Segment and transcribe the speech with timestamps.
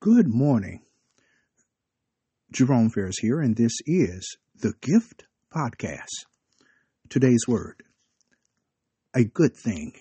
[0.00, 0.82] Good morning.
[2.52, 6.24] Jerome Ferris here, and this is the Gift Podcast.
[7.08, 7.82] Today's word,
[9.12, 9.94] a good thing,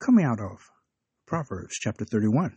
[0.00, 0.68] coming out of
[1.24, 2.54] Proverbs chapter 31,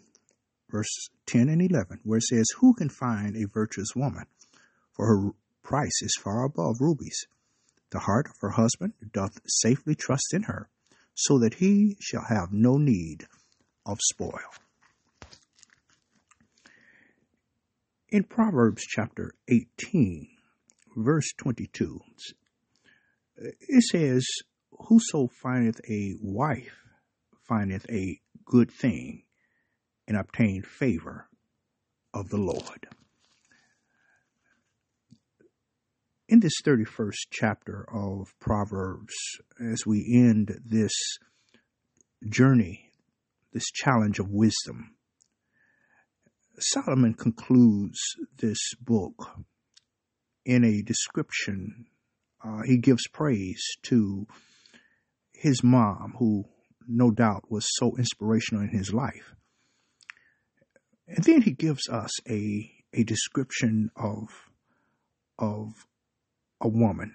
[0.69, 4.25] verse 10 and 11, where it says, Who can find a virtuous woman?
[4.91, 5.29] For her
[5.63, 7.25] price is far above rubies.
[7.91, 10.67] The heart of her husband doth safely trust in her,
[11.13, 13.27] so that he shall have no need
[13.85, 14.41] of spoil.
[18.15, 20.29] In Proverbs chapter 18,
[20.95, 21.99] verse 22,
[23.35, 24.25] it says,
[24.71, 26.77] Whoso findeth a wife
[27.45, 29.23] findeth a good thing
[30.07, 31.27] and obtain favor
[32.13, 32.87] of the Lord.
[36.29, 39.13] In this 31st chapter of Proverbs,
[39.59, 40.93] as we end this
[42.29, 42.91] journey,
[43.51, 44.94] this challenge of wisdom,
[46.59, 47.99] Solomon concludes
[48.37, 49.31] this book
[50.45, 51.87] in a description.
[52.43, 54.25] Uh, he gives praise to
[55.33, 56.45] his mom, who
[56.87, 59.35] no doubt was so inspirational in his life.
[61.07, 64.29] And then he gives us a, a description of,
[65.37, 65.85] of
[66.61, 67.13] a woman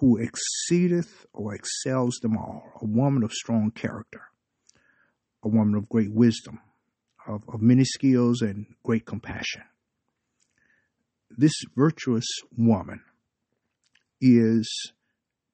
[0.00, 4.22] who exceedeth or excels them all, a woman of strong character,
[5.42, 6.60] a woman of great wisdom,
[7.26, 9.62] of, of many skills and great compassion.
[11.30, 13.00] This virtuous woman
[14.20, 14.92] is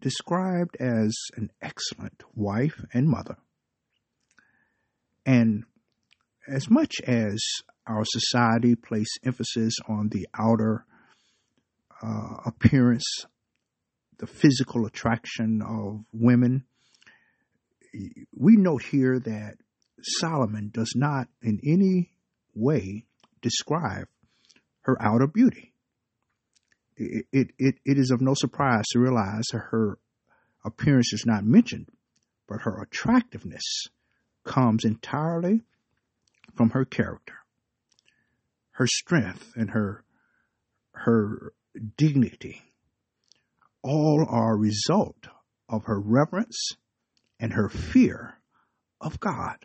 [0.01, 3.37] described as an excellent wife and mother.
[5.27, 5.65] And
[6.49, 7.39] as much as
[7.87, 10.85] our society places emphasis on the outer
[12.03, 13.05] uh, appearance,
[14.19, 16.65] the physical attraction of women,
[18.37, 19.57] we note here that
[20.03, 22.13] Solomon does not in any
[22.55, 23.05] way
[23.43, 24.09] describe
[24.83, 25.73] her outer beauty.
[26.97, 29.99] It, it, it, it is of no surprise to realize that her
[30.65, 31.89] appearance is not mentioned,
[32.47, 33.87] but her attractiveness
[34.45, 35.63] comes entirely
[36.55, 37.35] from her character,
[38.73, 40.05] her strength, and her,
[40.93, 41.53] her
[41.97, 42.63] dignity.
[43.83, 45.29] All are a result
[45.69, 46.73] of her reverence
[47.39, 48.35] and her fear
[49.01, 49.57] of God.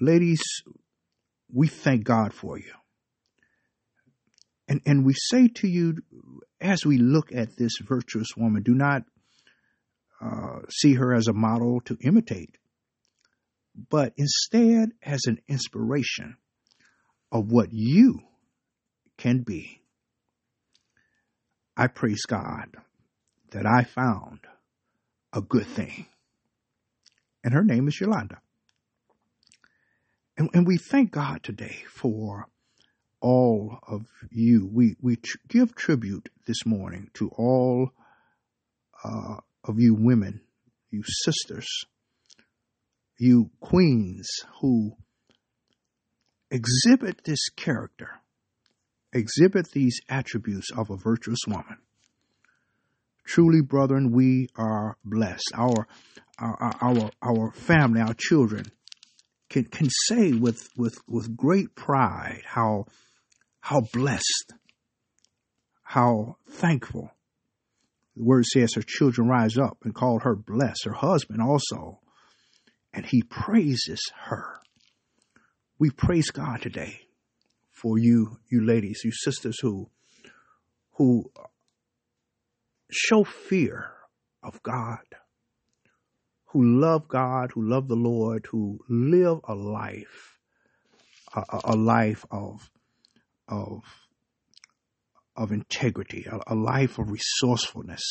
[0.00, 0.40] Ladies,
[1.52, 2.72] we thank God for you.
[4.68, 5.96] And, and we say to you,
[6.60, 9.02] as we look at this virtuous woman, do not
[10.20, 12.56] uh, see her as a model to imitate,
[13.90, 16.36] but instead as an inspiration
[17.32, 18.20] of what you
[19.16, 19.80] can be.
[21.76, 22.76] I praise God
[23.50, 24.40] that I found
[25.32, 26.06] a good thing.
[27.42, 28.40] And her name is Yolanda.
[30.38, 32.46] And, and we thank God today for
[33.20, 34.70] all of you.
[34.72, 37.90] We, we tr- give tribute this morning to all
[39.04, 40.40] uh, of you women,
[40.92, 41.66] you sisters,
[43.18, 44.28] you queens
[44.60, 44.92] who
[46.52, 48.20] exhibit this character,
[49.12, 51.78] exhibit these attributes of a virtuous woman.
[53.24, 55.52] Truly, brethren, we are blessed.
[55.54, 55.88] Our,
[56.38, 58.66] our, our, our family, our children,
[59.48, 62.86] can, can say with, with, with great pride how,
[63.60, 64.52] how blessed,
[65.82, 67.10] how thankful.
[68.16, 72.00] The word says her children rise up and call her blessed, her husband also,
[72.92, 74.60] and he praises her.
[75.78, 77.02] We praise God today
[77.70, 79.88] for you, you ladies, you sisters who,
[80.94, 81.30] who
[82.90, 83.92] show fear
[84.42, 84.98] of God
[86.48, 90.38] who love God, who love the Lord, who live a life,
[91.34, 92.70] a, a life of,
[93.48, 93.82] of,
[95.36, 98.02] of integrity, a, a life of resourcefulness.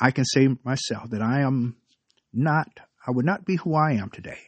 [0.00, 1.76] I can say myself that I am
[2.32, 2.68] not,
[3.06, 4.40] I would not be who I am today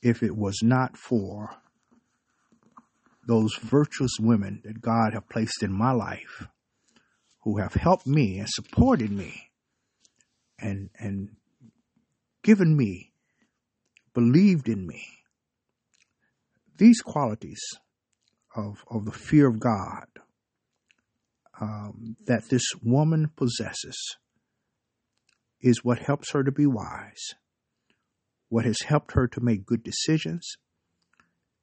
[0.00, 1.50] if it was not for
[3.26, 6.46] those virtuous women that God have placed in my life
[7.42, 9.50] who have helped me and supported me
[10.58, 11.30] and and
[12.42, 13.12] given me,
[14.14, 15.04] believed in me.
[16.76, 17.60] These qualities
[18.54, 20.06] of of the fear of God
[21.60, 24.16] um, that this woman possesses
[25.60, 27.34] is what helps her to be wise,
[28.48, 30.56] what has helped her to make good decisions,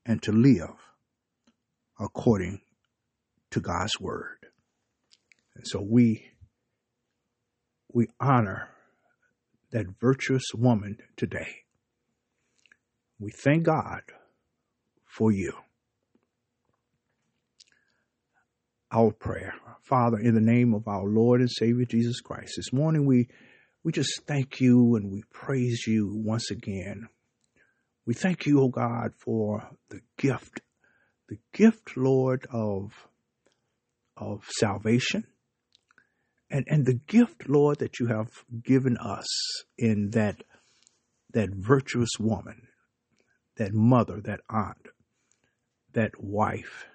[0.05, 0.75] and to live
[1.99, 2.61] according
[3.51, 4.37] to God's word.
[5.55, 6.31] And so we
[7.93, 8.72] we honor
[9.73, 11.63] that virtuous woman today.
[13.19, 14.01] We thank God
[15.03, 15.53] for you.
[18.91, 19.55] Our prayer.
[19.81, 23.27] Father, in the name of our Lord and Savior Jesus Christ, this morning we,
[23.83, 27.07] we just thank you and we praise you once again.
[28.05, 30.61] We thank you, O oh God, for the gift,
[31.29, 32.91] the gift, Lord, of,
[34.15, 35.25] of salvation
[36.53, 38.29] and, and the gift, Lord, that you have
[38.63, 39.25] given us
[39.75, 40.43] in that,
[41.31, 42.67] that virtuous woman,
[43.57, 44.87] that mother, that aunt,
[45.93, 46.85] that wife,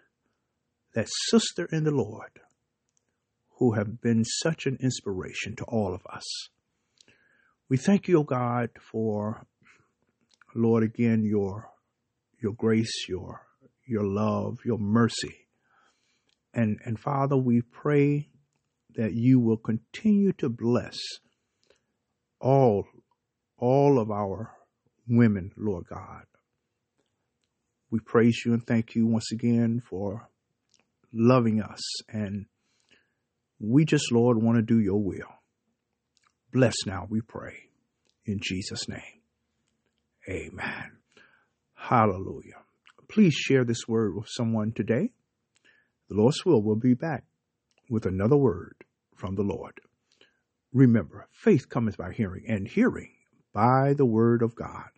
[0.95, 2.39] that sister in the Lord,
[3.59, 6.25] who have been such an inspiration to all of us.
[7.69, 9.45] We thank you, O God, for,
[10.55, 11.69] Lord, again, your,
[12.41, 13.41] your grace, your,
[13.85, 15.49] your love, your mercy.
[16.55, 18.29] And, and Father, we pray
[18.99, 20.99] that you will continue to bless
[22.41, 22.85] all,
[23.57, 24.51] all of our
[25.09, 26.25] women, Lord God.
[27.93, 30.29] We praise you and thank you once again for
[31.13, 31.81] loving us.
[32.09, 32.47] And
[33.61, 35.33] we just, Lord, want to do your will.
[36.53, 37.55] Bless now, we pray.
[38.27, 39.23] In Jesus' name.
[40.29, 40.91] Amen.
[41.75, 42.65] Hallelujah.
[43.09, 45.13] Please share this word with someone today.
[46.09, 47.23] The Lord's will will be back
[47.89, 48.75] with another word
[49.19, 49.81] from the Lord.
[50.73, 53.13] Remember, faith cometh by hearing, and hearing
[53.53, 54.91] by the word of God.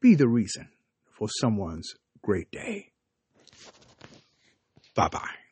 [0.00, 0.68] Be the reason
[1.10, 2.92] for someone's great day.
[4.94, 5.43] Bye bye.